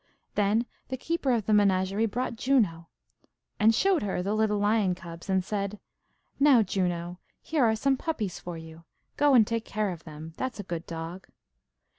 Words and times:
Then 0.33 0.65
the 0.87 0.97
keeper 0.97 1.31
of 1.31 1.45
the 1.45 1.53
menagerie 1.53 2.07
brought 2.07 2.35
Juno, 2.35 2.87
and 3.59 3.75
showed 3.75 4.01
her 4.01 4.23
the 4.23 4.33
little 4.33 4.57
lion 4.57 4.95
cubs, 4.95 5.29
and 5.29 5.45
said: 5.45 5.79
"Now, 6.39 6.63
Juno, 6.63 7.19
here 7.43 7.63
are 7.65 7.75
some 7.75 7.97
puppies 7.97 8.39
for 8.39 8.57
you; 8.57 8.85
go 9.15 9.35
and 9.35 9.45
take 9.45 9.63
care 9.63 9.91
of 9.91 10.03
them, 10.03 10.33
that's 10.37 10.59
a 10.59 10.63
good 10.63 10.87
dog." 10.87 11.27